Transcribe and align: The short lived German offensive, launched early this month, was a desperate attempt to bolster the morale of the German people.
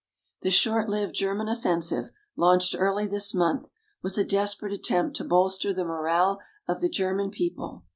The 0.41 0.49
short 0.49 0.89
lived 0.89 1.13
German 1.13 1.47
offensive, 1.47 2.09
launched 2.35 2.75
early 2.75 3.05
this 3.05 3.35
month, 3.35 3.71
was 4.01 4.17
a 4.17 4.23
desperate 4.25 4.73
attempt 4.73 5.15
to 5.17 5.23
bolster 5.23 5.73
the 5.73 5.85
morale 5.85 6.39
of 6.67 6.81
the 6.81 6.89
German 6.89 7.29
people. 7.29 7.83